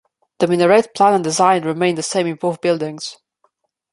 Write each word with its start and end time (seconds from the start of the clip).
The 0.39 0.47
minaret 0.47 0.95
plan 0.95 1.13
and 1.13 1.23
design 1.23 1.61
remained 1.63 1.95
the 1.95 2.01
same 2.01 2.25
in 2.25 2.37
both 2.37 2.59
buildings. 2.59 3.17